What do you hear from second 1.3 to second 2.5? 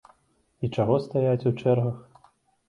у чэргах?